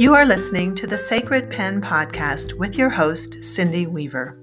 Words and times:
You 0.00 0.14
are 0.14 0.24
listening 0.24 0.74
to 0.76 0.86
the 0.86 0.96
Sacred 0.96 1.50
Pen 1.50 1.82
Podcast 1.82 2.54
with 2.54 2.78
your 2.78 2.88
host, 2.88 3.44
Cindy 3.44 3.86
Weaver. 3.86 4.34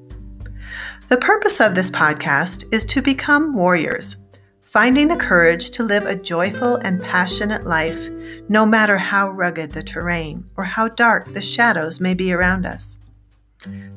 The 1.08 1.18
purpose 1.18 1.60
of 1.60 1.73
this 1.73 1.90
podcast 1.90 2.72
is 2.72 2.86
to 2.86 3.02
become 3.02 3.55
warriors, 3.55 4.18
finding 4.62 5.08
the 5.08 5.16
courage 5.16 5.72
to 5.72 5.82
live 5.82 6.05
a 6.05 6.16
joyful 6.16 6.76
and 6.76 7.02
passionate 7.02 7.66
life, 7.66 8.08
no 8.48 8.68
matter 8.68 9.00
how 9.00 9.32
rugged 9.32 9.72
the 9.72 9.82
terrain 9.82 10.46
or 10.58 10.64
how 10.64 10.90
dark 10.90 11.34
the 11.34 11.41
shadows 11.41 12.00
may 12.00 12.14
be 12.14 12.32
around 12.32 12.68
us. 12.68 13.00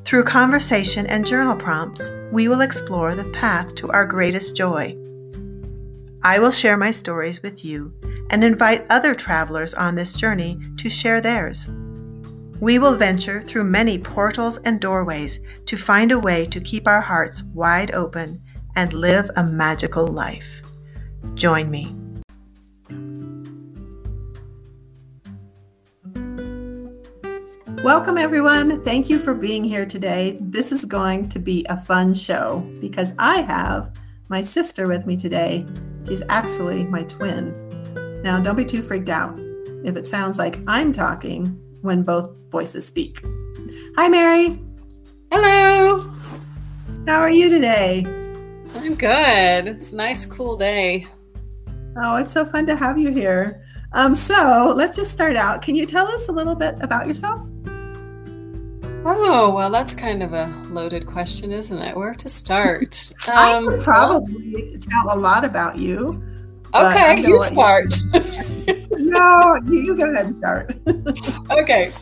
Through 0.07 0.25
conversation 0.25 1.07
and 1.09 1.27
journal 1.27 1.57
prompts, 1.57 2.11
we 2.33 2.49
will 2.49 2.63
explore 2.63 3.15
the 3.15 3.31
path 3.33 3.75
to 3.75 3.91
our 3.91 4.06
greatest 4.06 4.56
joy. 4.56 4.97
I 6.23 6.39
will 6.39 6.53
share 6.53 6.79
my 6.79 6.91
stories 6.91 7.42
with 7.42 7.67
you 7.67 7.92
and 8.30 8.43
invite 8.43 8.87
other 8.89 9.15
travelers 9.15 9.75
on 9.75 9.95
this 9.95 10.15
journey 10.15 10.59
to 10.79 10.89
share 10.89 11.20
theirs. 11.20 11.69
We 12.61 12.79
will 12.79 12.97
venture 12.97 13.43
through 13.43 13.65
many 13.65 13.98
portals 13.98 14.59
and 14.59 14.80
doorways 14.80 15.41
to 15.66 15.77
find 15.77 16.12
a 16.12 16.19
way 16.19 16.47
to 16.47 16.61
keep 16.61 16.87
our 16.87 17.01
hearts 17.01 17.43
wide 17.55 17.93
open 17.93 18.43
and 18.77 18.93
live 18.93 19.30
a 19.37 19.43
magical 19.43 20.06
life. 20.06 20.62
Join 21.34 21.70
me. 21.70 21.95
Welcome, 27.83 28.19
everyone. 28.19 28.83
Thank 28.83 29.09
you 29.09 29.19
for 29.19 29.33
being 29.33 29.65
here 29.65 29.87
today. 29.87 30.37
This 30.39 30.70
is 30.70 30.84
going 30.84 31.31
to 31.31 31.39
be 31.39 31.65
a 31.70 31.81
fun 31.81 32.12
show 32.12 32.61
because 32.78 33.15
I 33.19 33.41
have 33.41 33.98
my 34.28 34.42
sister 34.42 34.86
with 34.86 35.06
me 35.06 35.17
today. 35.17 35.67
She's 36.06 36.23
actually 36.28 36.84
my 36.84 37.05
twin. 37.05 37.70
Now, 38.23 38.39
don't 38.39 38.57
be 38.57 38.67
too 38.67 38.83
freaked 38.83 39.09
out 39.09 39.39
if 39.83 39.97
it 39.97 40.07
sounds 40.07 40.39
like 40.39 40.59
I'm 40.67 40.93
talking 40.93 41.59
when 41.81 42.03
both 42.03 42.35
voices 42.51 42.87
speak. 42.87 43.25
Hi, 43.97 44.09
Mary. 44.09 44.63
Hello. 45.33 46.01
How 47.07 47.19
are 47.19 47.31
you 47.31 47.48
today? 47.48 48.05
I'm 48.75 48.95
good. 48.95 49.69
It's 49.69 49.93
a 49.93 49.97
nice, 49.97 50.27
cool 50.27 50.57
day. 50.57 51.07
Oh, 51.97 52.17
it's 52.17 52.35
so 52.35 52.45
fun 52.45 52.67
to 52.67 52.77
have 52.77 52.98
you 52.98 53.11
here. 53.11 53.65
Um, 53.93 54.15
so 54.15 54.73
let's 54.77 54.95
just 54.95 55.13
start 55.13 55.35
out. 55.35 55.63
Can 55.63 55.75
you 55.75 55.87
tell 55.87 56.07
us 56.07 56.29
a 56.29 56.33
little 56.33 56.55
bit 56.55 56.77
about 56.83 57.09
yourself? 57.09 57.41
Oh, 59.03 59.51
well, 59.55 59.71
that's 59.71 59.95
kind 59.95 60.23
of 60.23 60.35
a 60.35 60.47
loaded 60.69 61.07
question, 61.07 61.53
isn't 61.53 61.79
it? 61.79 61.97
Where 61.97 62.15
to 62.15 62.29
start? 62.29 63.13
Um, 63.27 63.35
I 63.35 63.61
could 63.61 63.83
probably 63.83 64.53
well, 64.53 64.79
tell 64.79 65.17
a 65.17 65.19
lot 65.19 65.47
about 65.47 65.79
you. 65.79 66.23
Okay, 66.75 67.21
you 67.21 67.43
start. 67.43 67.95
You... 68.91 69.17
no, 69.17 69.59
you 69.67 69.97
go 69.97 70.05
ahead 70.05 70.27
and 70.27 70.35
start. 70.35 70.77
okay. 71.51 71.93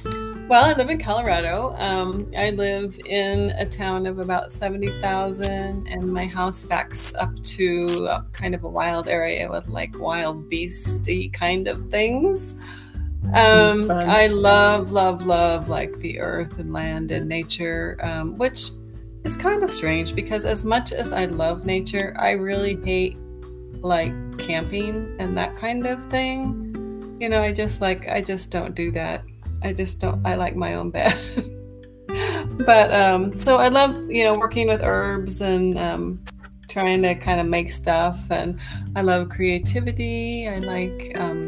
Well, 0.49 0.65
I 0.65 0.73
live 0.73 0.91
in 0.91 0.99
Colorado. 0.99 1.75
Um, 1.79 2.31
I 2.37 2.51
live 2.51 2.99
in 3.07 3.51
a 3.51 3.65
town 3.65 4.07
of 4.07 4.19
about 4.19 4.53
70,000, 4.53 5.87
and 5.87 6.13
my 6.13 6.27
house 6.27 6.65
backs 6.65 7.15
up 7.15 7.35
to 7.43 8.09
kind 8.33 8.55
of 8.55 8.65
a 8.65 8.69
wild 8.69 9.09
area 9.09 9.51
with 9.51 9.69
like 9.69 9.99
wild 9.99 10.51
beasty 10.51 11.33
kind 11.33 11.69
of 11.69 11.91
things. 11.91 12.63
Um, 13.35 13.91
I 13.91 14.29
love, 14.29 14.91
love, 14.91 15.27
love 15.27 15.69
like 15.69 15.99
the 15.99 16.21
earth 16.21 16.59
and 16.59 16.73
land 16.73 17.11
and 17.11 17.29
nature, 17.29 17.99
um, 18.03 18.39
which 18.39 18.71
it's 19.25 19.37
kind 19.37 19.63
of 19.63 19.71
strange 19.71 20.15
because 20.15 20.47
as 20.47 20.65
much 20.65 20.93
as 20.93 21.13
I 21.13 21.27
love 21.27 21.67
nature, 21.67 22.15
I 22.19 22.31
really 22.33 22.83
hate 22.83 23.19
like 23.83 24.13
camping 24.39 25.17
and 25.19 25.37
that 25.37 25.57
kind 25.57 25.87
of 25.87 26.05
thing. 26.11 27.17
You 27.21 27.29
know, 27.29 27.43
I 27.43 27.53
just 27.53 27.81
like, 27.81 28.09
I 28.09 28.21
just 28.21 28.51
don't 28.51 28.75
do 28.75 28.91
that. 28.93 29.25
I 29.63 29.73
just 29.73 30.01
don't, 30.01 30.25
I 30.27 30.37
like 30.37 30.55
my 30.55 30.75
own 30.75 30.91
bed. 30.91 31.17
but 32.67 32.95
um, 32.95 33.37
so 33.37 33.59
I 33.59 33.69
love, 33.69 34.11
you 34.11 34.25
know, 34.25 34.39
working 34.39 34.69
with 34.69 34.83
herbs 34.83 35.41
and 35.41 35.79
um, 35.79 36.25
trying 36.69 37.03
to 37.03 37.15
kind 37.15 37.41
of 37.41 37.47
make 37.47 37.71
stuff. 37.71 38.31
And 38.31 38.59
I 38.95 39.03
love 39.03 39.29
creativity. 39.29 40.49
I 40.49 40.59
like, 40.59 41.13
um, 41.19 41.41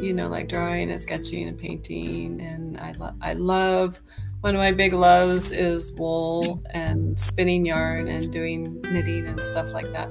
you 0.00 0.14
know, 0.14 0.28
like 0.28 0.48
drawing 0.48 0.90
and 0.90 1.00
sketching 1.00 1.46
and 1.46 1.58
painting. 1.58 2.40
And 2.40 2.78
I, 2.78 2.92
lo- 2.92 3.14
I 3.20 3.34
love, 3.34 4.00
one 4.40 4.54
of 4.54 4.58
my 4.58 4.72
big 4.72 4.94
loves 4.94 5.52
is 5.52 5.94
wool 5.98 6.62
and 6.70 7.20
spinning 7.20 7.66
yarn 7.66 8.08
and 8.08 8.32
doing 8.32 8.80
knitting 8.90 9.26
and 9.26 9.42
stuff 9.42 9.72
like 9.74 9.92
that. 9.92 10.08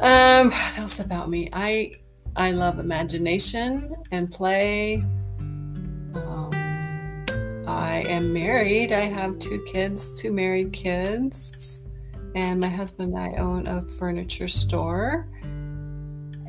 Um, 0.00 0.50
what 0.50 0.78
else 0.78 1.00
about 1.00 1.30
me? 1.30 1.48
I 1.52 1.92
I 2.36 2.52
love 2.52 2.78
imagination 2.78 3.96
and 4.12 4.30
play. 4.30 5.02
Um, 6.14 6.50
I 7.66 8.04
am 8.08 8.32
married. 8.32 8.92
I 8.92 9.06
have 9.06 9.38
two 9.38 9.64
kids, 9.72 10.20
two 10.20 10.32
married 10.32 10.72
kids, 10.72 11.86
and 12.34 12.60
my 12.60 12.68
husband 12.68 13.14
and 13.14 13.22
I 13.22 13.38
own 13.38 13.66
a 13.66 13.82
furniture 13.82 14.48
store. 14.48 15.28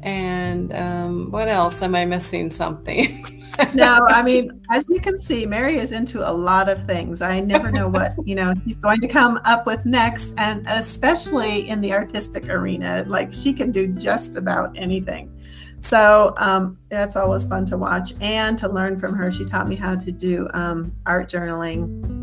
And 0.03 0.73
um, 0.73 1.31
what 1.31 1.47
else? 1.47 1.81
Am 1.81 1.95
I 1.95 2.05
missing 2.05 2.51
something? 2.51 3.25
no, 3.73 4.05
I 4.09 4.21
mean, 4.21 4.61
as 4.71 4.85
you 4.89 4.99
can 4.99 5.17
see, 5.17 5.45
Mary 5.45 5.77
is 5.77 5.91
into 5.91 6.29
a 6.29 6.31
lot 6.31 6.69
of 6.69 6.81
things. 6.81 7.21
I 7.21 7.39
never 7.39 7.71
know 7.71 7.87
what, 7.87 8.13
you 8.25 8.35
know, 8.35 8.53
he's 8.65 8.79
going 8.79 9.01
to 9.01 9.07
come 9.07 9.39
up 9.45 9.65
with 9.65 9.85
next, 9.85 10.35
and 10.37 10.65
especially 10.67 11.69
in 11.69 11.81
the 11.81 11.93
artistic 11.93 12.49
arena, 12.49 13.03
like 13.07 13.33
she 13.33 13.53
can 13.53 13.71
do 13.71 13.87
just 13.87 14.35
about 14.35 14.77
anything. 14.77 15.35
So 15.81 16.33
um, 16.37 16.77
that's 16.89 17.15
always 17.15 17.45
fun 17.45 17.65
to 17.67 17.77
watch 17.77 18.13
and 18.19 18.57
to 18.59 18.67
learn 18.67 18.97
from 18.97 19.15
her. 19.15 19.31
She 19.31 19.45
taught 19.45 19.67
me 19.67 19.75
how 19.75 19.95
to 19.95 20.11
do 20.11 20.49
um, 20.53 20.91
art 21.05 21.29
journaling 21.29 22.18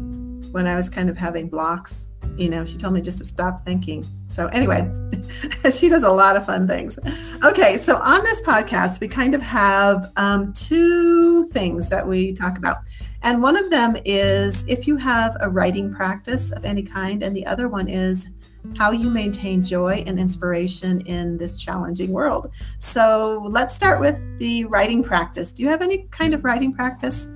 when 0.56 0.66
I 0.66 0.74
was 0.74 0.88
kind 0.88 1.08
of 1.08 1.16
having 1.16 1.48
blocks 1.48 2.10
you 2.36 2.50
know, 2.50 2.64
she 2.64 2.76
told 2.76 2.94
me 2.94 3.00
just 3.00 3.18
to 3.18 3.24
stop 3.24 3.60
thinking. 3.60 4.06
So, 4.26 4.46
anyway, 4.48 4.90
she 5.70 5.88
does 5.88 6.04
a 6.04 6.10
lot 6.10 6.36
of 6.36 6.44
fun 6.44 6.66
things. 6.66 6.98
Okay, 7.42 7.76
so 7.76 7.96
on 7.96 8.22
this 8.24 8.42
podcast, 8.42 9.00
we 9.00 9.08
kind 9.08 9.34
of 9.34 9.40
have 9.40 10.12
um, 10.16 10.52
two 10.52 11.46
things 11.48 11.88
that 11.88 12.06
we 12.06 12.34
talk 12.34 12.58
about. 12.58 12.78
And 13.22 13.42
one 13.42 13.56
of 13.56 13.70
them 13.70 13.96
is 14.04 14.66
if 14.68 14.86
you 14.86 14.96
have 14.96 15.36
a 15.40 15.48
writing 15.48 15.92
practice 15.92 16.52
of 16.52 16.64
any 16.64 16.82
kind, 16.82 17.22
and 17.22 17.34
the 17.34 17.46
other 17.46 17.68
one 17.68 17.88
is 17.88 18.30
how 18.76 18.90
you 18.90 19.08
maintain 19.08 19.62
joy 19.62 20.04
and 20.06 20.18
inspiration 20.18 21.00
in 21.02 21.38
this 21.38 21.56
challenging 21.56 22.12
world. 22.12 22.50
So, 22.80 23.46
let's 23.48 23.74
start 23.74 24.00
with 24.00 24.20
the 24.38 24.64
writing 24.66 25.02
practice. 25.02 25.52
Do 25.52 25.62
you 25.62 25.68
have 25.70 25.82
any 25.82 26.06
kind 26.10 26.34
of 26.34 26.44
writing 26.44 26.72
practice? 26.72 27.28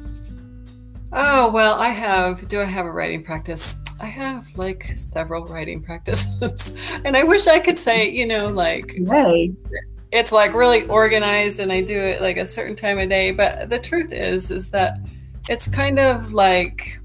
Oh, 1.12 1.50
well, 1.50 1.75
I 1.75 1.88
have. 1.88 2.47
Do 2.48 2.60
I 2.60 2.65
have 2.65 2.87
a 2.87 2.93
writing 2.93 3.22
practice? 3.22 3.75
I 4.00 4.06
have 4.06 4.47
like 4.56 4.93
several 4.97 5.44
writing 5.44 5.82
practices, 5.82 6.76
and 7.04 7.16
I 7.16 7.25
wish 7.25 7.47
I 7.47 7.59
could 7.59 7.78
say, 7.78 8.09
you 8.09 8.26
know, 8.26 8.48
like 8.48 8.93
hey. 9.06 9.53
it's 10.12 10.32
like 10.32 10.54
really 10.54 10.87
organized, 10.87 11.60
and 11.60 11.72
I 11.72 11.81
do 11.82 11.98
it 11.98 12.22
like 12.22 12.37
a 12.37 12.47
certain 12.47 12.76
time 12.76 12.98
of 12.98 13.09
day. 13.09 13.32
But 13.32 13.71
the 13.71 13.78
truth 13.78 14.12
is, 14.12 14.50
is 14.50 14.71
that 14.71 14.98
it's 15.48 15.69
kind 15.69 15.98
of 15.98 16.32
like 16.32 16.99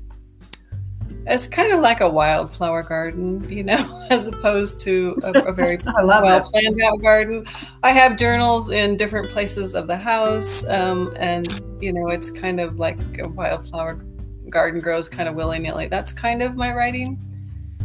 it's 1.28 1.48
kind 1.48 1.72
of 1.72 1.80
like 1.80 2.02
a 2.02 2.10
wildflower 2.10 2.84
garden, 2.84 3.48
you 3.50 3.64
know, 3.64 4.06
as 4.10 4.28
opposed 4.28 4.80
to 4.82 5.20
a, 5.24 5.32
a 5.46 5.52
very 5.52 5.78
well 5.96 6.42
planned 6.42 6.80
out 6.82 7.02
garden. 7.02 7.46
I 7.84 7.92
have 7.92 8.16
journals 8.16 8.70
in 8.70 8.96
different 8.96 9.32
places 9.32 9.74
of 9.74 9.88
the 9.88 9.98
house, 9.98 10.68
um, 10.68 11.14
and 11.18 11.48
you 11.82 11.94
know, 11.94 12.10
it's 12.10 12.30
kind 12.30 12.60
of 12.60 12.80
like 12.80 13.20
a 13.20 13.28
wildflower 13.28 13.96
garden 14.50 14.80
grows 14.80 15.08
kind 15.08 15.28
of 15.28 15.36
willy 15.36 15.60
nilly. 15.60 15.88
That's 15.88 16.12
kind 16.12 16.44
of 16.44 16.56
my 16.56 16.72
writing 16.72 17.20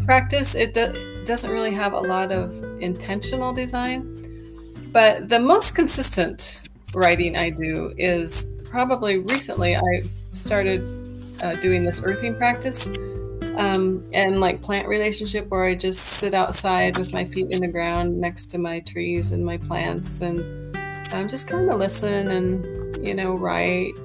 practice. 0.04 0.54
It 0.54 0.75
do- 0.75 1.25
doesn't 1.25 1.50
really 1.50 1.72
have 1.72 1.94
a 1.94 2.00
lot 2.00 2.32
of 2.32 2.62
intentional 2.81 3.52
design, 3.52 4.84
but 4.92 5.28
the 5.28 5.40
most 5.40 5.75
consistent 5.75 6.62
writing 6.94 7.37
I 7.37 7.50
do 7.50 7.94
is 7.96 8.52
probably 8.64 9.19
recently 9.19 9.76
I 9.76 10.00
started 10.31 10.82
uh, 11.42 11.54
doing 11.56 11.84
this 11.84 12.02
earthing 12.04 12.34
practice 12.34 12.90
um, 13.60 14.02
and 14.14 14.40
like 14.40 14.62
plant 14.62 14.88
relationship 14.88 15.46
where 15.50 15.64
I 15.64 15.74
just 15.74 16.00
sit 16.00 16.32
outside 16.32 16.96
with 16.96 17.12
my 17.12 17.26
feet 17.26 17.50
in 17.50 17.60
the 17.60 17.68
ground 17.68 18.18
next 18.18 18.46
to 18.46 18.58
my 18.58 18.80
trees 18.80 19.32
and 19.32 19.44
my 19.44 19.58
plants 19.58 20.22
and 20.22 20.40
um, 21.12 21.28
just 21.28 21.46
kind 21.46 21.70
of 21.70 21.78
listen 21.78 22.30
and 22.30 23.06
you 23.06 23.14
know 23.14 23.34
write 23.34 23.98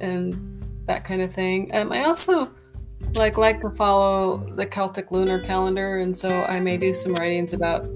and 0.00 0.62
that 0.86 1.04
kind 1.04 1.22
of 1.22 1.32
thing. 1.32 1.74
Um, 1.74 1.90
I 1.90 2.04
also 2.04 2.52
like 3.14 3.38
like 3.38 3.60
to 3.60 3.70
follow 3.70 4.36
the 4.56 4.66
Celtic 4.66 5.10
lunar 5.10 5.38
calendar, 5.38 5.98
and 5.98 6.14
so 6.14 6.44
I 6.44 6.60
may 6.60 6.76
do 6.76 6.92
some 6.92 7.14
writings 7.14 7.54
about 7.54 7.88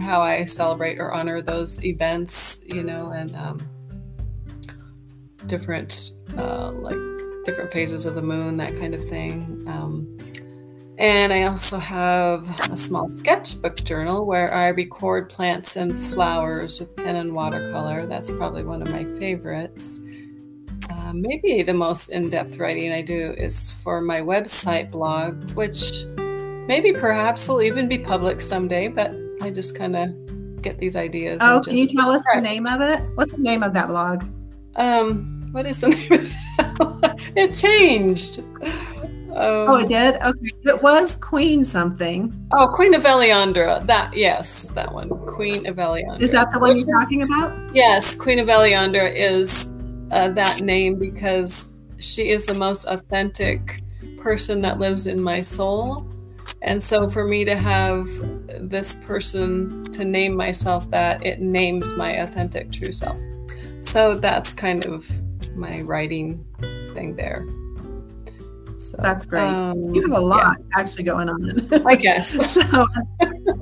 how 0.00 0.22
I 0.22 0.46
celebrate 0.46 0.98
or 0.98 1.12
honor 1.12 1.42
those 1.42 1.84
events, 1.84 2.62
you 2.64 2.82
know, 2.82 3.10
and 3.10 3.36
um, 3.36 3.58
different 5.46 6.12
uh, 6.38 6.72
like 6.72 6.96
different 7.44 7.70
phases 7.70 8.06
of 8.06 8.14
the 8.14 8.22
moon, 8.22 8.56
that 8.56 8.78
kind 8.78 8.94
of 8.94 9.06
thing. 9.06 9.62
Um, 9.66 10.13
and 10.98 11.32
I 11.32 11.44
also 11.44 11.78
have 11.78 12.48
a 12.70 12.76
small 12.76 13.08
sketchbook 13.08 13.78
journal 13.84 14.26
where 14.26 14.52
I 14.54 14.68
record 14.68 15.28
plants 15.28 15.76
and 15.76 15.96
flowers 15.96 16.78
with 16.78 16.94
pen 16.96 17.16
and 17.16 17.34
watercolor. 17.34 18.06
That's 18.06 18.30
probably 18.30 18.64
one 18.64 18.82
of 18.82 18.90
my 18.90 19.04
favorites. 19.18 20.00
uh, 20.90 21.12
maybe 21.12 21.62
the 21.62 21.74
most 21.74 22.10
in 22.10 22.30
depth 22.30 22.58
writing 22.58 22.92
I 22.92 23.02
do 23.02 23.34
is 23.36 23.70
for 23.70 24.00
my 24.00 24.20
website 24.20 24.90
blog, 24.90 25.56
which 25.56 26.04
maybe 26.66 26.92
perhaps 26.92 27.48
will 27.48 27.62
even 27.62 27.88
be 27.88 27.98
public 27.98 28.40
someday, 28.40 28.88
but 28.88 29.12
I 29.40 29.50
just 29.50 29.76
kind 29.76 29.96
of 29.96 30.62
get 30.62 30.78
these 30.78 30.96
ideas. 30.96 31.38
Oh, 31.42 31.60
can 31.64 31.76
you 31.76 31.86
tell 31.86 32.10
us 32.10 32.24
the 32.34 32.40
name 32.40 32.66
of 32.66 32.80
it? 32.80 33.00
What's 33.14 33.32
the 33.32 33.38
name 33.38 33.62
of 33.62 33.74
that 33.74 33.88
blog? 33.88 34.24
Um, 34.76 35.48
what 35.52 35.66
is 35.66 35.80
the 35.80 35.88
name 35.90 36.12
of 36.12 37.00
that? 37.00 37.18
it 37.36 37.52
changed. 37.54 38.42
Um, 39.34 39.68
oh, 39.68 39.76
it 39.78 39.88
did. 39.88 40.14
Okay, 40.22 40.50
it 40.62 40.80
was 40.80 41.16
Queen 41.16 41.64
something. 41.64 42.48
Oh, 42.52 42.68
Queen 42.68 42.94
Iveliandra. 42.94 43.84
That 43.84 44.16
yes, 44.16 44.68
that 44.70 44.92
one. 44.92 45.08
Queen 45.08 45.64
Iveliandra. 45.64 46.20
Is 46.20 46.30
that 46.30 46.52
the 46.52 46.60
one 46.60 46.78
you're 46.78 46.98
talking 46.98 47.22
about? 47.22 47.74
Yes, 47.74 48.14
Queen 48.14 48.38
Iveliandra 48.38 49.12
is 49.12 49.72
uh, 50.12 50.28
that 50.30 50.60
name 50.60 50.98
because 51.00 51.72
she 51.98 52.28
is 52.30 52.46
the 52.46 52.54
most 52.54 52.84
authentic 52.84 53.82
person 54.18 54.60
that 54.60 54.78
lives 54.78 55.08
in 55.08 55.20
my 55.20 55.40
soul. 55.40 56.06
And 56.62 56.80
so 56.80 57.08
for 57.08 57.24
me 57.24 57.44
to 57.44 57.56
have 57.56 58.08
this 58.70 58.94
person 58.94 59.84
to 59.92 60.04
name 60.04 60.36
myself 60.36 60.88
that, 60.92 61.26
it 61.26 61.40
names 61.40 61.92
my 61.94 62.12
authentic 62.12 62.70
true 62.70 62.92
self. 62.92 63.18
So 63.80 64.14
that's 64.14 64.52
kind 64.52 64.86
of 64.86 65.10
my 65.56 65.80
writing 65.80 66.44
thing 66.94 67.16
there. 67.16 67.44
So 68.90 68.98
that's 69.00 69.26
great. 69.26 69.42
Um, 69.42 69.94
you 69.94 70.02
have 70.02 70.12
a 70.12 70.20
lot 70.20 70.56
yeah. 70.58 70.80
actually 70.80 71.04
going 71.04 71.28
on. 71.28 71.86
I 71.86 71.96
guess. 71.96 72.54
so, 72.54 72.86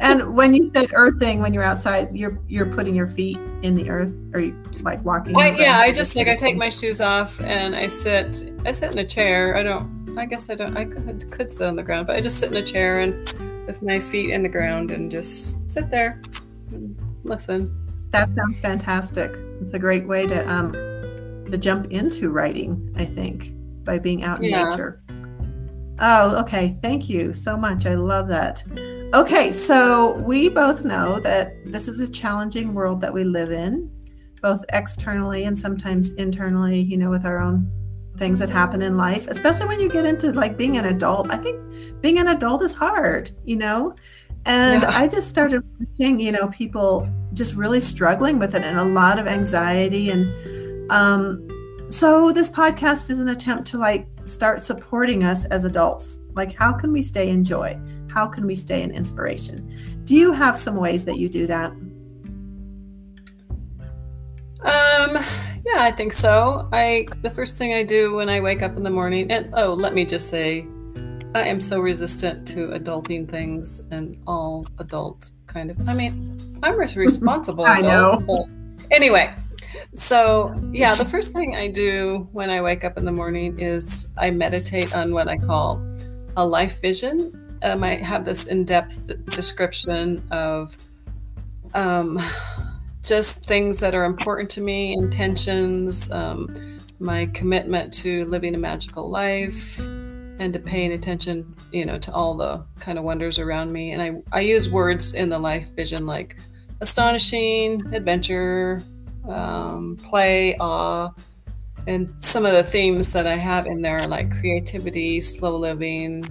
and 0.01 0.35
when 0.35 0.55
you 0.55 0.65
said 0.65 0.91
earthing, 0.95 1.41
when 1.41 1.55
you're 1.55 1.63
outside, 1.63 2.15
you're 2.15 2.41
you're 2.49 2.67
putting 2.67 2.95
your 2.95 3.07
feet 3.07 3.39
in 3.63 3.75
the 3.75 3.89
earth, 3.89 4.13
or 4.35 4.41
you 4.41 4.57
like 4.81 5.05
walking? 5.05 5.37
I, 5.37 5.51
yeah, 5.51 5.79
I 5.79 5.93
just 5.93 6.17
like 6.17 6.29
I 6.29 6.37
take 6.37 6.57
my 6.57 6.69
shoes 6.69 7.01
off 7.01 7.41
and 7.41 7.77
I 7.77 7.87
sit. 7.87 8.53
I 8.67 8.73
sit 8.73 8.93
in 8.93 8.99
a 8.99 9.07
chair. 9.07 9.57
I 9.57 9.63
don't. 9.63 10.19
I 10.19 10.27
guess 10.27 10.51
I 10.51 10.55
don't. 10.55 10.77
I 10.77 10.85
could 10.85 11.31
could 11.31 11.53
sit 11.53 11.67
on 11.67 11.77
the 11.77 11.83
ground, 11.83 12.07
but 12.07 12.17
I 12.17 12.21
just 12.21 12.39
sit 12.39 12.51
in 12.51 12.57
a 12.57 12.63
chair 12.63 13.01
and 13.01 13.67
with 13.67 13.83
my 13.83 14.01
feet 14.01 14.31
in 14.31 14.43
the 14.43 14.49
ground 14.49 14.91
and 14.91 15.11
just 15.11 15.71
sit 15.71 15.91
there 15.91 16.21
and 16.73 16.97
listen. 17.23 17.75
That 18.11 18.35
sounds 18.35 18.59
fantastic. 18.59 19.33
It's 19.61 19.73
a 19.73 19.79
great 19.79 20.07
way 20.07 20.27
to 20.27 20.51
um 20.51 20.73
to 20.73 21.59
jump 21.59 21.91
into 21.91 22.31
writing. 22.31 22.93
I 22.97 23.05
think 23.05 23.55
by 23.85 23.99
being 23.99 24.25
out 24.25 24.39
in 24.39 24.51
yeah. 24.51 24.71
nature. 24.71 25.03
Oh, 26.01 26.41
okay. 26.41 26.77
Thank 26.83 27.09
you 27.09 27.33
so 27.33 27.57
much. 27.57 27.87
I 27.87 27.95
love 27.95 28.29
that. 28.29 28.65
Okay, 29.15 29.53
so 29.53 30.17
we 30.19 30.49
both 30.49 30.85
know 30.85 31.21
that 31.21 31.53
this 31.67 31.87
is 31.87 32.01
a 32.01 32.11
challenging 32.11 32.73
world 32.73 33.01
that 33.03 33.13
we 33.13 33.25
live 33.25 33.53
in, 33.53 33.91
both 34.41 34.65
externally 34.71 35.45
and 35.45 35.59
sometimes 35.59 36.13
internally, 36.13 36.81
you 36.81 36.97
know, 36.97 37.11
with 37.11 37.27
our 37.27 37.39
own 37.39 37.71
things 38.17 38.39
that 38.39 38.49
happen 38.49 38.83
in 38.83 38.97
life, 38.97 39.27
especially 39.29 39.67
when 39.67 39.81
you 39.81 39.89
get 39.89 40.07
into 40.07 40.33
like 40.33 40.57
being 40.57 40.77
an 40.77 40.87
adult. 40.87 41.31
I 41.31 41.37
think 41.37 41.63
being 42.01 42.19
an 42.19 42.29
adult 42.29 42.63
is 42.63 42.75
hard, 42.75 43.31
you 43.45 43.57
know? 43.57 43.95
And 44.45 44.83
yeah. 44.83 44.91
I 44.91 45.07
just 45.09 45.29
started 45.29 45.63
seeing, 45.97 46.19
you 46.19 46.33
know, 46.33 46.49
people 46.49 47.09
just 47.35 47.55
really 47.55 47.81
struggling 47.81 48.39
with 48.39 48.55
it 48.55 48.63
and 48.63 48.79
a 48.79 48.85
lot 48.85 49.19
of 49.19 49.27
anxiety. 49.27 50.11
And 50.11 50.91
um, 50.91 51.47
so 51.93 52.33
this 52.33 52.51
podcast 52.51 53.11
is 53.11 53.19
an 53.19 53.29
attempt 53.29 53.67
to 53.69 53.79
like 53.79 54.07
start 54.25 54.61
supporting 54.61 55.25
us 55.25 55.45
as 55.47 55.65
adults. 55.65 56.21
Like, 56.35 56.55
how 56.55 56.73
can 56.73 56.91
we 56.91 57.03
stay 57.03 57.29
in 57.29 57.45
joy? 57.45 57.79
How 58.09 58.27
can 58.27 58.47
we 58.47 58.55
stay 58.55 58.83
in 58.83 58.91
inspiration? 58.91 60.03
Do 60.05 60.17
you 60.17 60.33
have 60.33 60.59
some 60.59 60.77
ways 60.77 61.05
that 61.05 61.19
you 61.19 61.29
do 61.29 61.47
that? 61.47 61.71
Um, 64.63 65.23
yeah, 65.67 65.81
I 65.81 65.93
think 65.95 66.13
so. 66.13 66.69
I 66.73 67.07
the 67.23 67.31
first 67.31 67.59
thing 67.59 67.75
I 67.75 67.83
do 67.83 68.15
when 68.15 68.29
I 68.29 68.41
wake 68.41 68.63
up 68.63 68.77
in 68.77 68.83
the 68.83 68.91
morning, 68.91 69.31
and 69.31 69.51
oh, 69.55 69.75
let 69.75 69.93
me 69.93 70.05
just 70.05 70.29
say, 70.29 70.67
I 71.35 71.43
am 71.43 71.61
so 71.61 71.79
resistant 71.81 72.47
to 72.49 72.69
adulting 72.69 73.29
things 73.29 73.81
and 73.91 74.17
all 74.27 74.67
adult 74.79 75.31
kind 75.47 75.71
of. 75.71 75.89
I 75.89 75.95
mean, 75.95 76.59
I'm 76.63 76.77
responsible. 76.97 77.65
I 77.65 77.81
adult, 77.81 78.27
know. 78.27 78.49
anyway, 78.91 79.35
so, 79.95 80.55
yeah, 80.73 80.95
the 80.95 81.05
first 81.05 81.33
thing 81.33 81.57
I 81.57 81.69
do 81.69 82.29
when 82.33 82.51
I 82.51 82.61
wake 82.61 82.85
up 82.85 82.97
in 82.97 83.05
the 83.05 83.13
morning 83.13 83.59
is 83.59 84.13
I 84.19 84.31
meditate 84.31 84.95
on 84.95 85.13
what 85.13 85.29
I 85.29 85.37
call 85.37 85.83
a 86.37 86.45
life 86.45 86.81
vision. 86.81 87.39
Um, 87.63 87.85
I 87.85 87.97
have 87.97 88.25
this 88.25 88.47
in 88.47 88.65
depth 88.65 89.11
description 89.27 90.23
of 90.31 90.77
um, 91.75 92.21
just 93.03 93.45
things 93.45 93.79
that 93.81 93.95
are 93.95 94.05
important 94.05 94.51
to 94.51 94.61
me, 94.61 94.95
intentions, 94.95 96.11
um, 96.11 96.79
my 96.99 97.27
commitment 97.27 97.93
to 97.95 98.25
living 98.27 98.55
a 98.55 98.59
magical 98.59 99.11
life, 99.11 99.85
and 100.39 100.53
to 100.53 100.59
paying 100.59 100.93
attention, 100.93 101.55
you 101.73 101.85
know, 101.85 101.99
to 101.99 102.13
all 102.13 102.35
the 102.35 102.65
kind 102.81 102.99
of 102.99 103.05
wonders 103.05 103.39
around 103.39 103.73
me. 103.73 103.93
And 103.93 104.03
I, 104.03 104.37
I 104.37 104.41
use 104.41 104.71
words 104.71 105.15
in 105.15 105.29
the 105.29 105.39
life 105.39 105.69
vision 105.77 106.07
like 106.07 106.37
astonishing, 106.81 107.95
adventure, 107.95 108.83
um, 109.29 109.97
play, 109.97 110.57
awe, 110.59 111.11
and 111.87 112.13
some 112.21 112.47
of 112.47 112.53
the 112.53 112.63
themes 112.63 113.13
that 113.13 113.27
I 113.27 113.37
have 113.37 113.67
in 113.67 113.83
there 113.83 113.99
are 113.99 114.07
like 114.07 114.31
creativity, 114.41 115.21
slow 115.21 115.57
living, 115.57 116.25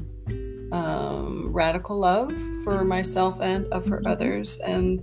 um, 0.71 1.51
radical 1.51 1.99
love 1.99 2.33
for 2.63 2.85
myself 2.85 3.41
and 3.41 3.71
uh, 3.73 3.79
for 3.79 4.01
others, 4.07 4.59
and 4.59 4.99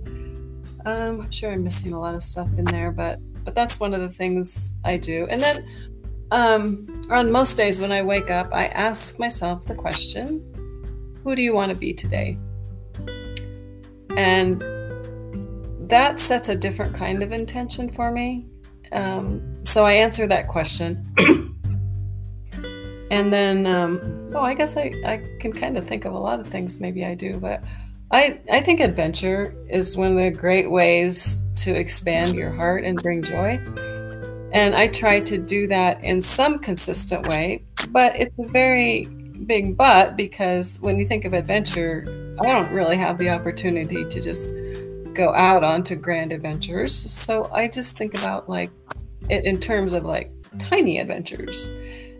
um, 0.85 1.21
I'm 1.21 1.31
sure 1.31 1.51
I'm 1.51 1.63
missing 1.63 1.93
a 1.93 1.99
lot 1.99 2.15
of 2.15 2.23
stuff 2.23 2.47
in 2.57 2.65
there, 2.65 2.91
but 2.91 3.19
but 3.43 3.55
that's 3.55 3.79
one 3.79 3.93
of 3.93 4.01
the 4.01 4.09
things 4.09 4.77
I 4.83 4.97
do. 4.97 5.27
And 5.29 5.41
then 5.41 5.67
um, 6.31 7.01
on 7.09 7.31
most 7.31 7.55
days 7.55 7.79
when 7.79 7.91
I 7.91 8.01
wake 8.01 8.29
up, 8.29 8.53
I 8.53 8.67
ask 8.67 9.19
myself 9.19 9.65
the 9.65 9.75
question, 9.75 10.43
"Who 11.23 11.35
do 11.35 11.41
you 11.41 11.53
want 11.53 11.69
to 11.69 11.75
be 11.75 11.93
today?" 11.93 12.37
And 14.15 14.61
that 15.89 16.19
sets 16.19 16.49
a 16.49 16.55
different 16.55 16.95
kind 16.95 17.21
of 17.21 17.31
intention 17.31 17.89
for 17.89 18.11
me. 18.11 18.45
Um, 18.91 19.63
so 19.63 19.85
I 19.85 19.93
answer 19.93 20.27
that 20.27 20.47
question. 20.47 21.05
and 23.11 23.33
then, 23.33 23.65
um, 23.65 24.27
oh, 24.33 24.41
I 24.41 24.53
guess 24.53 24.77
I, 24.77 24.93
I 25.05 25.21
can 25.39 25.51
kind 25.51 25.77
of 25.77 25.85
think 25.85 26.05
of 26.05 26.13
a 26.13 26.19
lot 26.19 26.39
of 26.39 26.47
things 26.47 26.79
maybe 26.79 27.05
I 27.05 27.15
do, 27.15 27.37
but 27.37 27.63
I, 28.11 28.39
I 28.51 28.61
think 28.61 28.79
adventure 28.79 29.55
is 29.69 29.97
one 29.97 30.11
of 30.11 30.17
the 30.17 30.31
great 30.31 30.71
ways 30.71 31.47
to 31.57 31.75
expand 31.75 32.35
your 32.35 32.51
heart 32.51 32.83
and 32.83 33.01
bring 33.01 33.21
joy. 33.21 33.59
And 34.51 34.75
I 34.75 34.87
try 34.87 35.19
to 35.21 35.37
do 35.37 35.67
that 35.67 36.03
in 36.03 36.21
some 36.21 36.57
consistent 36.57 37.27
way, 37.27 37.63
but 37.91 38.15
it's 38.15 38.39
a 38.39 38.47
very 38.47 39.05
big 39.45 39.77
but 39.77 40.15
because 40.15 40.79
when 40.81 40.97
you 40.97 41.05
think 41.05 41.25
of 41.25 41.33
adventure, 41.33 42.35
I 42.39 42.51
don't 42.51 42.71
really 42.71 42.97
have 42.97 43.17
the 43.17 43.29
opportunity 43.29 44.05
to 44.05 44.21
just 44.21 44.53
go 45.19 45.33
out 45.33 45.65
onto 45.65 45.95
grand 45.95 46.31
adventures. 46.31 46.95
So 46.95 47.49
I 47.53 47.67
just 47.67 47.97
think 47.97 48.13
about 48.13 48.47
like 48.47 48.71
it 49.27 49.43
in 49.43 49.59
terms 49.59 49.91
of 49.91 50.05
like 50.05 50.31
tiny 50.57 50.99
adventures. 50.99 51.69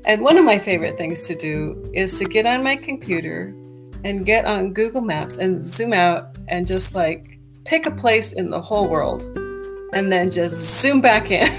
And 0.06 0.22
one 0.22 0.38
of 0.38 0.44
my 0.44 0.60
favorite 0.60 0.98
things 0.98 1.24
to 1.28 1.36
do 1.36 1.92
is 1.94 2.20
to 2.20 2.26
get 2.26 2.46
on 2.46 2.62
my 2.62 2.76
computer 2.76 3.56
and 4.04 4.26
get 4.26 4.46
on 4.46 4.74
Google 4.74 5.02
Maps 5.02 5.38
and 5.38 5.64
zoom 5.64 5.94
out 5.94 6.38
and 6.50 6.68
just 6.68 6.94
like 6.94 7.40
pick 7.64 7.86
a 7.86 7.92
place 7.92 8.34
in 8.34 8.50
the 8.50 8.62
whole 8.62 8.88
world 8.88 9.24
and 9.94 10.12
then 10.12 10.30
just 10.30 10.82
zoom 10.82 11.00
back 11.00 11.32
in 11.32 11.50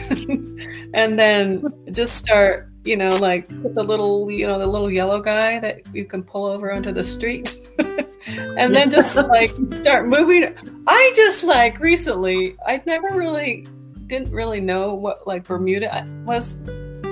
and 0.95 1.19
then 1.19 1.65
just 1.93 2.17
start 2.17 2.69
you 2.85 2.97
know 2.97 3.17
like 3.17 3.49
put 3.63 3.75
the 3.75 3.83
little 3.83 4.31
you 4.31 4.47
know 4.47 4.59
the 4.59 4.67
little 4.67 4.91
yellow 4.91 5.21
guy 5.21 5.59
that 5.59 5.83
you 5.95 6.05
can 6.05 6.23
pull 6.23 6.47
over 6.47 6.73
onto 6.73 6.93
the 6.93 7.05
street 7.05 7.55
and 8.27 8.75
then 8.75 8.91
just 8.91 9.17
like 9.29 9.49
start 9.49 10.07
moving. 10.07 10.55
I 10.93 11.13
just 11.15 11.45
like 11.45 11.79
recently, 11.79 12.57
I 12.67 12.83
never 12.85 13.11
really 13.13 13.65
didn't 14.09 14.33
really 14.33 14.61
know 14.61 14.93
what 14.93 15.25
like 15.25 15.45
Bermuda 15.45 16.05
was, 16.27 16.61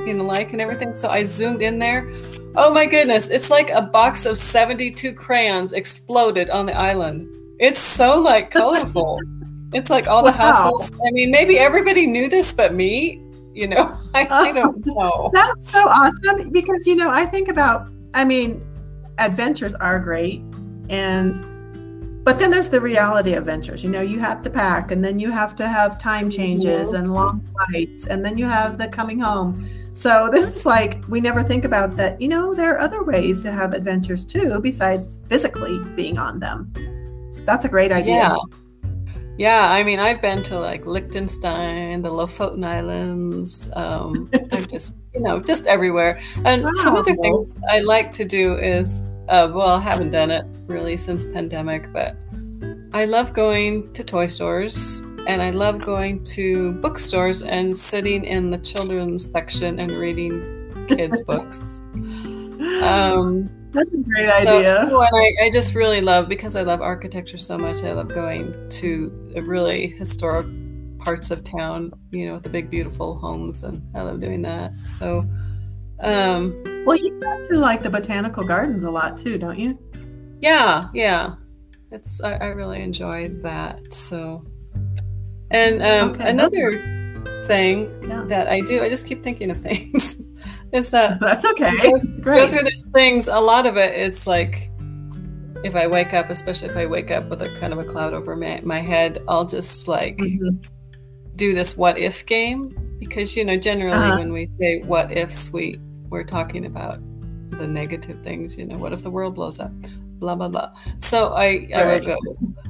you 0.05 0.15
know, 0.15 0.25
like 0.25 0.53
and 0.53 0.61
everything. 0.61 0.93
So 0.93 1.09
I 1.09 1.23
zoomed 1.23 1.63
in 1.63 1.79
there. 1.79 2.11
Oh 2.57 2.73
my 2.73 2.87
goodness, 2.87 3.29
it's 3.29 3.51
like 3.51 3.71
a 3.71 3.83
box 3.83 4.27
of 4.27 4.37
72 4.37 5.13
crayons 5.13 5.75
exploded 5.75 6.51
on 6.51 6.67
the 6.67 6.77
island. 6.77 7.29
It's 7.61 7.79
so 7.79 8.21
like 8.21 8.51
colorful. 8.59 9.21
it's 9.73 9.91
like 9.91 10.09
all 10.09 10.25
the 10.25 10.33
wow. 10.33 10.55
houses. 10.55 10.91
I 11.07 11.13
mean, 11.13 11.31
maybe 11.31 11.57
everybody 11.57 12.05
knew 12.05 12.29
this 12.29 12.53
but 12.53 12.75
me, 12.75 13.23
you 13.55 13.69
know. 13.69 13.97
I, 14.13 14.27
I 14.29 14.53
don't 14.53 14.85
know. 14.87 15.31
That's 15.33 15.71
so 15.71 15.87
awesome 15.87 16.51
because 16.51 16.85
you 16.85 16.97
know, 16.97 17.11
I 17.11 17.25
think 17.25 17.47
about 17.49 17.89
I 18.13 18.25
mean, 18.25 18.61
adventures 19.19 19.77
are 19.77 20.01
great 20.01 20.43
and 20.89 21.37
but 22.29 22.39
then 22.39 22.51
there's 22.51 22.69
the 22.69 22.79
reality 22.79 23.33
of 23.33 23.47
ventures 23.47 23.83
you 23.83 23.89
know 23.89 24.03
you 24.03 24.19
have 24.19 24.43
to 24.43 24.51
pack 24.51 24.91
and 24.91 25.03
then 25.03 25.19
you 25.19 25.31
have 25.31 25.57
to 25.57 25.67
have 25.67 25.97
time 25.97 26.29
changes 26.29 26.93
and 26.93 27.15
long 27.15 27.41
flights 27.55 28.07
and 28.07 28.23
then 28.23 28.37
you 28.37 28.45
have 28.45 28.77
the 28.77 28.87
coming 28.87 29.19
home 29.19 29.67
so 29.95 30.29
this 30.31 30.55
is 30.55 30.67
like 30.67 31.03
we 31.09 31.23
never 31.23 31.43
think 31.43 31.65
about 31.65 31.97
that 31.97 32.21
you 32.21 32.29
know 32.29 32.53
there 32.53 32.75
are 32.75 32.81
other 32.81 33.03
ways 33.03 33.41
to 33.41 33.51
have 33.51 33.73
adventures 33.73 34.27
too 34.27 34.61
besides 34.61 35.23
physically 35.27 35.83
being 35.97 36.19
on 36.19 36.39
them 36.39 36.71
that's 37.47 37.65
a 37.65 37.69
great 37.69 37.93
idea 37.93 38.17
yeah 38.17 38.37
Yeah, 39.39 39.71
I 39.71 39.85
mean, 39.85 40.01
I've 40.01 40.21
been 40.21 40.43
to 40.51 40.59
like 40.59 40.85
Liechtenstein, 40.85 42.03
the 42.03 42.11
Lofoten 42.11 42.65
Islands. 42.65 43.71
Um, 43.77 44.29
I'm 44.53 44.67
just, 44.67 44.97
you 45.15 45.21
know, 45.21 45.39
just 45.39 45.65
everywhere. 45.69 46.21
And 46.45 46.65
wow. 46.65 46.71
some 46.83 46.97
other 46.97 47.15
things 47.15 47.57
I 47.71 47.79
like 47.79 48.11
to 48.19 48.25
do 48.25 48.57
is, 48.57 49.08
uh, 49.29 49.51
well, 49.53 49.77
I 49.77 49.81
haven't 49.81 50.11
done 50.11 50.31
it 50.31 50.45
really 50.67 50.97
since 50.97 51.25
pandemic, 51.25 51.93
but 51.93 52.17
I 52.93 53.05
love 53.05 53.33
going 53.33 53.93
to 53.93 54.03
toy 54.03 54.27
stores 54.27 55.01
and 55.27 55.43
I 55.43 55.51
love 55.51 55.81
going 55.81 56.25
to 56.25 56.73
bookstores 56.73 57.43
and 57.43 57.77
sitting 57.77 58.25
in 58.25 58.51
the 58.51 58.59
children's 58.59 59.31
section 59.31 59.79
and 59.79 59.93
reading 59.93 60.87
kids' 60.89 61.23
books. 61.27 61.81
Um, 62.83 63.51
That's 63.73 63.93
a 63.93 63.97
great 63.99 64.29
idea. 64.29 64.87
So, 64.89 65.03
I, 65.03 65.33
I 65.45 65.51
just 65.53 65.75
really 65.75 66.01
love 66.01 66.29
because 66.29 66.57
I 66.57 66.63
love 66.63 66.81
architecture 66.81 67.37
so 67.37 67.59
much. 67.59 67.83
I 67.85 67.93
love 67.93 68.09
going 68.09 68.55
to 68.71 69.33
really 69.45 69.89
historic 69.89 70.47
parts 70.99 71.31
of 71.31 71.45
town, 71.45 71.93
you 72.11 72.27
know, 72.27 72.35
with 72.35 72.43
the 72.43 72.49
big 72.49 72.71
beautiful 72.71 73.19
homes, 73.19 73.63
and 73.65 73.83
I 73.95 74.03
love 74.03 74.21
doing 74.21 74.43
that. 74.43 74.75
So, 74.85 75.29
um, 76.01 76.78
well, 76.89 76.97
you 76.97 77.21
go 77.21 77.39
to 77.49 77.59
like 77.59 77.83
the 77.83 77.91
botanical 77.91 78.43
gardens 78.43 78.83
a 78.83 78.91
lot 78.91 79.19
too, 79.19 79.37
don't 79.37 79.59
you? 79.59 79.79
Yeah, 80.41 80.89
yeah. 80.95 81.35
It's 81.93 82.23
I, 82.23 82.37
I 82.37 82.47
really 82.47 82.81
enjoyed 82.81 83.43
that. 83.43 83.93
So, 83.93 84.47
and 85.51 85.83
um, 85.83 86.11
okay, 86.13 86.31
another 86.31 86.73
thing 87.45 87.93
yeah. 88.09 88.25
that 88.29 88.49
I 88.49 88.61
do, 88.61 88.83
I 88.83 88.89
just 88.89 89.07
keep 89.07 89.23
thinking 89.23 89.51
of 89.51 89.61
things. 89.61 90.23
is 90.73 90.91
that 90.93 91.21
that's 91.21 91.45
okay. 91.45 91.77
Go, 91.77 91.99
go 92.23 92.49
through 92.49 92.65
these 92.65 92.89
things. 92.95 93.29
A 93.29 93.39
lot 93.39 93.67
of 93.67 93.77
it, 93.77 93.93
it's 93.95 94.27
like 94.27 94.71
if 95.65 95.77
I 95.77 95.87
wake 95.87 96.15
up, 96.15 96.31
especially 96.31 96.71
if 96.71 96.77
I 96.79 96.87
wake 96.87 97.11
up 97.11 97.29
with 97.29 97.43
a 97.43 97.55
kind 97.57 97.75
of 97.75 97.79
a 97.81 97.85
cloud 97.85 98.15
over 98.15 98.35
my, 98.35 98.63
my 98.65 98.79
head, 98.79 99.23
I'll 99.29 99.45
just 99.45 99.89
like 99.89 100.17
mm-hmm. 100.17 100.57
do 101.37 101.53
this 101.53 101.77
what 101.77 101.99
if 101.99 102.25
game 102.25 102.97
because 102.99 103.37
you 103.37 103.45
know 103.45 103.59
generally 103.59 103.95
uh-huh. 103.95 104.17
when 104.17 104.33
we 104.33 104.49
say 104.59 104.81
what 104.87 105.13
ifs, 105.13 105.53
we 105.53 105.79
we're 106.11 106.25
talking 106.25 106.67
about 106.67 107.01
the 107.51 107.67
negative 107.67 108.23
things. 108.23 108.57
You 108.57 108.67
know, 108.67 108.77
what 108.77 108.93
if 108.93 109.03
the 109.03 109.11
world 109.11 109.35
blows 109.35 109.59
up? 109.59 109.73
Blah 110.19 110.35
blah 110.35 110.49
blah. 110.49 110.73
So 110.99 111.35
I 111.35 111.69
I 111.75 111.85
will 111.85 112.01
go. 112.01 112.17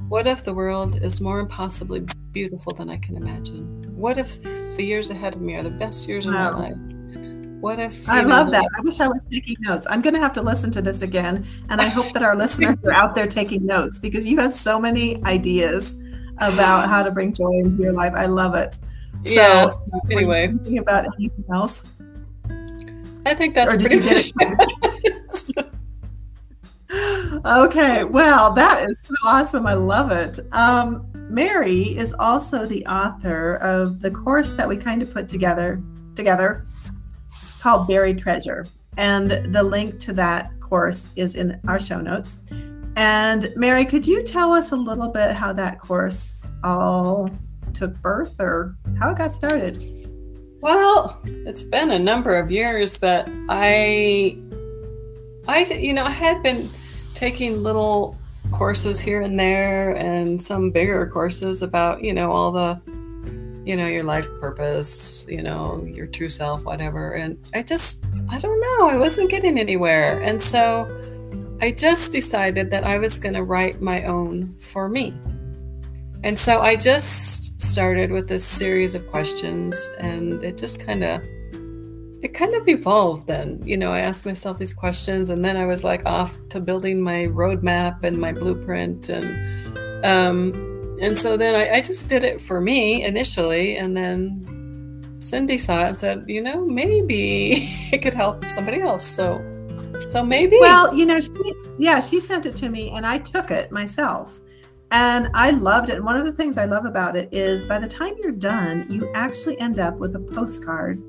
What 0.09 0.27
if 0.27 0.45
the 0.45 0.55
world 0.55 1.03
is 1.03 1.21
more 1.21 1.41
impossibly 1.41 2.05
beautiful 2.33 2.73
than 2.75 2.89
I 2.89 2.97
can 2.99 3.17
imagine? 3.17 3.85
What 3.97 4.19
if 4.19 4.43
the 4.43 4.83
years 4.85 5.11
ahead 5.11 5.35
of 5.35 5.41
me 5.41 5.55
are 5.55 5.63
the 5.63 5.71
best 5.71 6.09
years 6.09 6.27
of 6.27 6.33
my 6.33 6.51
life? 6.51 6.77
What 7.61 7.81
if 7.81 8.09
I 8.09 8.23
love 8.23 8.51
that? 8.53 8.69
I 8.79 8.81
wish 8.83 9.01
I 9.01 9.09
was 9.09 9.25
taking 9.25 9.57
notes. 9.61 9.87
I'm 9.91 10.01
going 10.01 10.15
to 10.15 10.21
have 10.21 10.33
to 10.35 10.43
listen 10.43 10.71
to 10.71 10.81
this 10.81 11.03
again, 11.03 11.45
and 11.69 11.81
I 11.81 11.89
hope 11.89 12.13
that 12.13 12.23
our 12.23 12.37
listeners 12.37 12.79
are 12.85 12.93
out 12.93 13.17
there 13.17 13.27
taking 13.27 13.67
notes 13.67 13.99
because 13.99 14.27
you 14.27 14.39
have 14.39 14.53
so 14.53 14.79
many 14.79 15.23
ideas 15.25 16.01
about 16.39 16.89
how 16.89 17.03
to 17.03 17.11
bring 17.11 17.33
joy 17.33 17.51
into 17.51 17.83
your 17.83 17.93
life. 17.93 18.13
I 18.15 18.27
love 18.27 18.55
it. 18.55 18.79
So, 19.25 19.33
yeah. 19.35 19.73
Anyway, 20.11 20.47
thinking 20.47 20.79
about 20.79 21.07
anything 21.19 21.45
else? 21.53 21.83
I 23.29 23.35
think 23.35 23.55
that's 23.55 23.75
or 23.75 23.79
pretty 23.79 24.01
much. 24.01 24.33
okay, 27.45 28.05
well, 28.05 28.53
that 28.55 28.89
is 28.89 29.01
so 29.01 29.15
awesome. 29.23 29.67
I 29.67 29.75
love 29.75 30.11
it. 30.11 30.41
Um, 30.53 31.07
Mary 31.29 31.97
is 31.97 32.15
also 32.15 32.65
the 32.65 32.87
author 32.87 33.57
of 33.57 34.01
the 34.01 34.11
course 34.11 34.55
that 34.55 34.67
we 34.67 34.79
kind 34.79 35.03
of 35.03 35.13
put 35.13 35.29
together 35.29 35.83
together 36.15 36.67
called 37.61 37.87
Buried 37.87 38.19
Treasure. 38.19 38.67
And 38.97 39.31
the 39.55 39.63
link 39.63 39.99
to 40.01 40.13
that 40.15 40.59
course 40.61 41.11
is 41.15 41.35
in 41.35 41.61
our 41.69 41.79
show 41.79 42.01
notes. 42.01 42.39
And 42.97 43.53
Mary, 43.57 43.85
could 43.85 44.07
you 44.07 44.23
tell 44.23 44.53
us 44.53 44.73
a 44.73 44.77
little 44.77 45.09
bit 45.09 45.33
how 45.33 45.53
that 45.53 45.79
course 45.79 46.49
all 46.65 47.31
took 47.75 47.95
birth 48.01 48.35
or 48.41 48.75
how 48.99 49.11
it 49.11 49.19
got 49.19 49.33
started? 49.35 49.98
Well, 50.61 51.21
it's 51.25 51.63
been 51.63 51.91
a 51.91 51.99
number 51.99 52.37
of 52.37 52.51
years, 52.51 52.99
but 52.99 53.29
I, 53.49 54.37
I, 55.47 55.65
you 55.65 55.93
know, 55.93 56.05
I 56.05 56.11
had 56.11 56.43
been 56.43 56.69
taking 57.15 57.63
little 57.63 58.17
courses 58.51 58.99
here 58.99 59.23
and 59.23 59.39
there 59.39 59.91
and 59.93 60.43
some 60.43 60.71
bigger 60.71 61.07
courses 61.07 61.63
about, 61.63 62.03
you 62.03 62.13
know, 62.13 62.33
all 62.33 62.51
the 62.51 62.81
you 63.69 63.77
know, 63.77 63.87
your 63.87 64.03
life 64.03 64.27
purpose, 64.41 65.27
you 65.29 65.43
know, 65.43 65.87
your 65.87 66.07
true 66.07 66.31
self, 66.31 66.65
whatever. 66.65 67.13
And 67.13 67.39
I 67.53 67.63
just, 67.63 68.03
I 68.31 68.39
don't 68.39 68.59
know, 68.59 68.89
I 68.89 68.97
wasn't 68.97 69.31
getting 69.31 69.59
anywhere. 69.59 70.19
And 70.23 70.43
so 70.43 70.89
I 71.61 71.73
just 71.73 72.11
decided 72.11 72.71
that 72.71 72.85
I 72.85 72.97
was 72.97 73.19
going 73.19 73.35
to 73.35 73.43
write 73.43 73.83
my 73.83 74.05
own 74.05 74.57
for 74.59 74.89
me. 74.89 75.13
And 76.25 76.39
so 76.39 76.61
I 76.61 76.77
just 76.77 77.61
started 77.63 78.11
with 78.11 78.29
this 78.29 78.45
series 78.45 78.95
of 78.95 79.07
questions 79.09 79.89
and 79.99 80.43
it 80.43 80.59
just 80.59 80.81
kind 80.85 81.05
of 81.05 81.23
it 82.21 82.35
kind 82.35 82.55
of 82.55 82.67
evolved 82.67 83.29
then. 83.29 83.63
You 83.65 83.77
know, 83.77 83.93
I 83.93 84.01
asked 84.01 84.27
myself 84.27 84.59
these 84.59 84.73
questions 84.73 85.31
and 85.31 85.45
then 85.45 85.57
I 85.57 85.67
was 85.67 85.85
like 85.85 86.05
off 86.05 86.37
to 86.49 86.61
building 86.61 87.01
my 87.01 87.27
roadmap 87.27 88.03
and 88.03 88.17
my 88.17 88.33
blueprint 88.33 89.09
and 89.09 90.05
um 90.05 90.69
and 91.01 91.17
so 91.17 91.37
then 91.37 91.55
I, 91.55 91.77
I, 91.77 91.81
just 91.81 92.09
did 92.09 92.25
it 92.25 92.41
for 92.41 92.61
me 92.61 93.05
initially, 93.05 93.77
and 93.77 93.97
then 93.97 95.17
Cindy 95.21 95.57
saw 95.57 95.85
it 95.85 95.89
and 95.91 96.01
said, 96.01 96.25
you 96.27 96.43
know, 96.43 96.65
maybe 96.67 97.69
it 97.93 98.03
could 98.03 98.15
help 98.15 98.45
somebody 98.51 98.81
else. 98.81 99.07
So, 99.07 99.39
so 100.09 100.25
maybe. 100.25 100.59
Well, 100.61 100.95
you 100.95 101.07
know, 101.07 101.21
she, 101.21 101.55
yeah, 101.79 102.01
she 102.01 102.19
sent 102.19 102.47
it 102.47 102.57
to 102.57 102.69
me, 102.69 102.91
and 102.91 103.07
I 103.07 103.19
took 103.19 103.51
it 103.51 103.71
myself, 103.71 104.41
and 104.91 105.29
I 105.35 105.51
loved 105.51 105.91
it. 105.91 105.97
And 105.97 106.05
one 106.05 106.17
of 106.17 106.25
the 106.25 106.33
things 106.33 106.57
I 106.57 106.65
love 106.65 106.85
about 106.85 107.17
it 107.17 107.29
is, 107.33 107.67
by 107.67 107.79
the 107.79 107.89
time 107.89 108.15
you're 108.23 108.33
done, 108.33 108.87
you 108.89 109.11
actually 109.15 109.59
end 109.61 109.79
up 109.79 109.99
with 109.99 110.17
a 110.17 110.21
postcard 110.21 111.03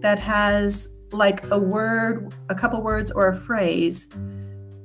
that 0.00 0.18
has 0.18 0.92
like 1.12 1.44
a 1.50 1.58
word, 1.58 2.34
a 2.48 2.54
couple 2.54 2.80
words, 2.82 3.10
or 3.10 3.28
a 3.28 3.34
phrase 3.34 4.08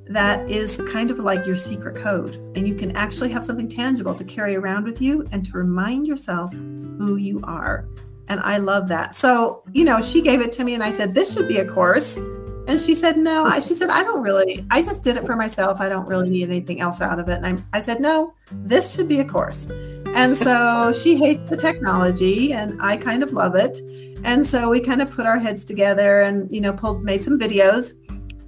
that 0.06 0.48
is 0.50 0.80
kind 0.92 1.10
of 1.10 1.18
like 1.18 1.46
your 1.46 1.56
secret 1.56 1.96
code. 1.96 2.34
And 2.54 2.68
you 2.68 2.74
can 2.74 2.94
actually 2.96 3.30
have 3.30 3.44
something 3.44 3.68
tangible 3.68 4.14
to 4.14 4.24
carry 4.24 4.56
around 4.56 4.84
with 4.84 5.00
you 5.00 5.26
and 5.32 5.44
to 5.46 5.52
remind 5.56 6.06
yourself 6.06 6.52
who 6.52 7.16
you 7.16 7.40
are. 7.44 7.88
And 8.28 8.40
I 8.40 8.58
love 8.58 8.88
that. 8.88 9.14
So, 9.14 9.62
you 9.72 9.84
know, 9.84 10.00
she 10.00 10.20
gave 10.20 10.40
it 10.40 10.52
to 10.52 10.64
me 10.64 10.74
and 10.74 10.82
I 10.82 10.90
said, 10.90 11.14
this 11.14 11.34
should 11.34 11.48
be 11.48 11.58
a 11.58 11.64
course. 11.64 12.18
And 12.66 12.80
she 12.80 12.94
said, 12.94 13.16
no. 13.16 13.44
I, 13.44 13.58
she 13.58 13.74
said, 13.74 13.90
I 13.90 14.02
don't 14.02 14.22
really, 14.22 14.64
I 14.70 14.82
just 14.82 15.02
did 15.02 15.16
it 15.16 15.24
for 15.24 15.36
myself. 15.36 15.80
I 15.80 15.88
don't 15.88 16.06
really 16.06 16.30
need 16.30 16.48
anything 16.48 16.80
else 16.80 17.00
out 17.00 17.18
of 17.18 17.28
it. 17.28 17.42
And 17.42 17.60
I, 17.72 17.78
I 17.78 17.80
said, 17.80 18.00
no, 18.00 18.34
this 18.50 18.94
should 18.94 19.08
be 19.08 19.20
a 19.20 19.24
course. 19.24 19.68
And 20.14 20.36
so 20.36 20.92
she 21.02 21.16
hates 21.16 21.42
the 21.42 21.56
technology 21.56 22.52
and 22.52 22.80
I 22.80 22.96
kind 22.96 23.22
of 23.22 23.32
love 23.32 23.56
it. 23.56 23.80
And 24.24 24.46
so 24.46 24.70
we 24.70 24.80
kind 24.80 25.02
of 25.02 25.10
put 25.10 25.26
our 25.26 25.38
heads 25.38 25.64
together 25.64 26.22
and, 26.22 26.50
you 26.52 26.60
know, 26.60 26.72
pulled, 26.72 27.02
made 27.02 27.24
some 27.24 27.38
videos 27.38 27.94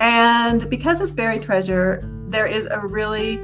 and 0.01 0.69
because 0.69 1.01
it's 1.01 1.13
buried 1.13 1.43
treasure, 1.43 2.03
there 2.29 2.47
is 2.47 2.67
a 2.67 2.79
really, 2.79 3.39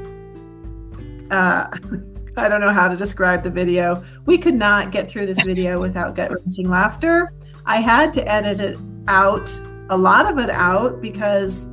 uh, 1.30 1.68
I 2.36 2.48
don't 2.48 2.60
know 2.60 2.72
how 2.72 2.88
to 2.88 2.96
describe 2.96 3.42
the 3.42 3.50
video. 3.50 4.04
We 4.26 4.38
could 4.38 4.54
not 4.54 4.92
get 4.92 5.10
through 5.10 5.26
this 5.26 5.42
video 5.42 5.80
without 5.80 6.14
gut 6.14 6.30
wrenching 6.30 6.68
laughter. 6.68 7.32
I 7.66 7.80
had 7.80 8.12
to 8.14 8.28
edit 8.28 8.60
it 8.60 8.78
out, 9.08 9.48
a 9.90 9.96
lot 9.96 10.30
of 10.30 10.38
it 10.38 10.50
out, 10.50 11.02
because, 11.02 11.68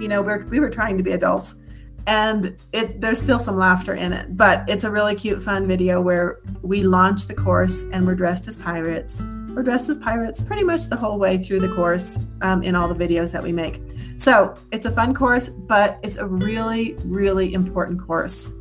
you 0.00 0.08
know, 0.08 0.22
we're, 0.22 0.44
we 0.46 0.60
were 0.60 0.70
trying 0.70 0.96
to 0.96 1.02
be 1.02 1.12
adults 1.12 1.56
and 2.08 2.56
it 2.72 3.00
there's 3.00 3.20
still 3.20 3.38
some 3.38 3.56
laughter 3.56 3.94
in 3.94 4.12
it 4.12 4.36
but 4.36 4.68
it's 4.68 4.82
a 4.82 4.90
really 4.90 5.14
cute 5.14 5.40
fun 5.40 5.68
video 5.68 6.00
where 6.00 6.40
we 6.60 6.82
launch 6.82 7.28
the 7.28 7.34
course 7.34 7.84
and 7.92 8.04
we're 8.04 8.16
dressed 8.16 8.48
as 8.48 8.56
pirates 8.56 9.24
we're 9.54 9.62
dressed 9.62 9.88
as 9.88 9.98
pirates 9.98 10.42
pretty 10.42 10.64
much 10.64 10.88
the 10.88 10.96
whole 10.96 11.16
way 11.16 11.38
through 11.38 11.60
the 11.60 11.72
course 11.76 12.18
um, 12.40 12.60
in 12.64 12.74
all 12.74 12.92
the 12.92 13.06
videos 13.06 13.32
that 13.32 13.40
we 13.40 13.52
make 13.52 13.80
so 14.22 14.54
it's 14.70 14.86
a 14.86 14.90
fun 14.92 15.14
course, 15.14 15.48
but 15.48 15.98
it's 16.04 16.16
a 16.16 16.24
really, 16.24 16.94
really 17.04 17.54
important 17.54 18.00
course. 18.00 18.52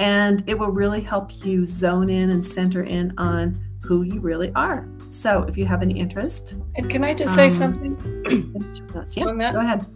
And 0.00 0.42
it 0.48 0.58
will 0.58 0.72
really 0.72 1.00
help 1.00 1.44
you 1.44 1.64
zone 1.64 2.10
in 2.10 2.30
and 2.30 2.44
center 2.44 2.82
in 2.82 3.14
on 3.16 3.56
who 3.82 4.02
you 4.02 4.18
really 4.18 4.50
are. 4.56 4.88
So 5.16 5.42
if 5.44 5.56
you 5.56 5.64
have 5.66 5.82
any 5.82 5.98
interest. 5.98 6.56
And 6.76 6.90
can 6.90 7.02
I 7.02 7.14
just 7.14 7.34
say 7.34 7.44
um, 7.44 7.50
something? 7.50 8.82
yeah, 9.14 9.52
go 9.52 9.60
ahead. 9.60 9.86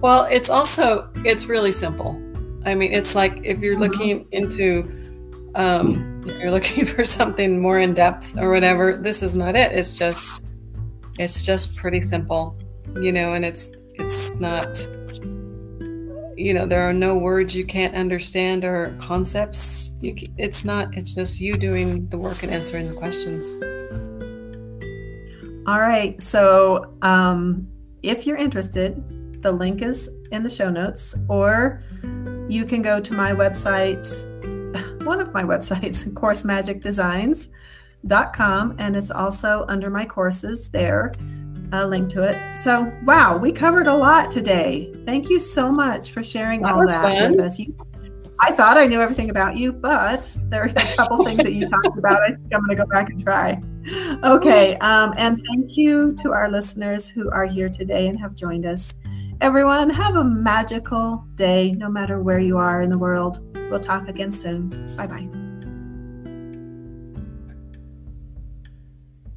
Well, 0.00 0.24
it's 0.30 0.50
also, 0.50 1.10
it's 1.24 1.46
really 1.46 1.72
simple. 1.72 2.22
I 2.66 2.74
mean, 2.74 2.92
it's 2.92 3.14
like 3.14 3.44
if 3.44 3.60
you're 3.60 3.74
mm-hmm. 3.74 3.82
looking 3.82 4.28
into, 4.32 5.50
um, 5.54 6.22
if 6.26 6.38
you're 6.38 6.50
looking 6.50 6.84
for 6.92 7.04
something 7.04 7.60
more 7.60 7.80
in 7.80 7.94
depth 7.94 8.36
or 8.38 8.50
whatever, 8.50 8.96
this 8.96 9.22
is 9.22 9.36
not 9.36 9.56
it. 9.56 9.72
It's 9.72 9.98
just, 9.98 10.46
it's 11.18 11.44
just 11.44 11.74
pretty 11.76 12.02
simple, 12.02 12.56
you 13.00 13.10
know, 13.10 13.32
and 13.32 13.44
it's 13.44 13.76
it's 13.94 14.36
not, 14.36 14.78
you 16.36 16.54
know, 16.54 16.66
there 16.66 16.88
are 16.88 16.92
no 16.92 17.16
words 17.16 17.56
you 17.56 17.64
can't 17.64 17.94
understand 17.94 18.64
or 18.64 18.96
concepts. 19.00 19.96
You, 20.00 20.14
it's 20.36 20.64
not, 20.64 20.96
it's 20.96 21.14
just 21.14 21.40
you 21.40 21.56
doing 21.56 22.08
the 22.08 22.18
work 22.18 22.44
and 22.44 22.52
answering 22.52 22.88
the 22.88 22.94
questions. 22.94 23.50
All 25.68 25.78
right. 25.78 26.20
So 26.22 26.94
um, 27.02 27.68
if 28.02 28.26
you're 28.26 28.38
interested, 28.38 29.42
the 29.42 29.52
link 29.52 29.82
is 29.82 30.08
in 30.32 30.42
the 30.42 30.48
show 30.48 30.70
notes, 30.70 31.14
or 31.28 31.82
you 32.48 32.64
can 32.64 32.80
go 32.80 33.00
to 33.00 33.12
my 33.12 33.32
website. 33.32 34.08
one 35.04 35.20
of 35.20 35.34
my 35.34 35.42
websites, 35.42 36.08
coursemagicdesigns.com, 36.14 38.76
and 38.78 38.96
it's 38.96 39.10
also 39.10 39.66
under 39.68 39.90
my 39.90 40.06
courses 40.06 40.70
there, 40.70 41.14
a 41.72 41.86
link 41.86 42.08
to 42.08 42.22
it. 42.22 42.38
So, 42.56 42.90
wow, 43.04 43.36
we 43.36 43.52
covered 43.52 43.88
a 43.88 43.94
lot 43.94 44.30
today. 44.30 44.90
Thank 45.04 45.28
you 45.28 45.38
so 45.38 45.70
much 45.70 46.12
for 46.12 46.22
sharing 46.22 46.62
That 46.62 46.72
all 46.72 46.86
that 46.86 47.02
fun. 47.02 47.32
with 47.32 47.40
us. 47.40 47.58
You, 47.58 47.76
I 48.40 48.52
thought 48.52 48.78
I 48.78 48.86
knew 48.86 49.02
everything 49.02 49.28
about 49.28 49.58
you, 49.58 49.74
but 49.74 50.34
there 50.44 50.62
are 50.62 50.66
a 50.66 50.72
couple 50.96 51.22
things 51.26 51.42
that 51.42 51.52
you 51.52 51.68
talked 51.68 51.98
about. 51.98 52.22
I 52.22 52.28
think 52.28 52.54
I'm 52.54 52.64
going 52.64 52.74
to 52.74 52.84
go 52.84 52.86
back 52.86 53.10
and 53.10 53.22
try. 53.22 53.60
Okay, 54.24 54.76
um, 54.78 55.14
and 55.16 55.40
thank 55.46 55.76
you 55.76 56.12
to 56.14 56.32
our 56.32 56.50
listeners 56.50 57.08
who 57.08 57.30
are 57.30 57.46
here 57.46 57.68
today 57.68 58.08
and 58.08 58.18
have 58.18 58.34
joined 58.34 58.66
us. 58.66 59.00
Everyone, 59.40 59.88
have 59.90 60.16
a 60.16 60.24
magical 60.24 61.24
day, 61.36 61.72
no 61.72 61.88
matter 61.88 62.20
where 62.20 62.40
you 62.40 62.58
are 62.58 62.82
in 62.82 62.90
the 62.90 62.98
world. 62.98 63.40
We'll 63.70 63.80
talk 63.80 64.08
again 64.08 64.32
soon. 64.32 64.70
Bye 64.96 65.06
bye. 65.06 65.37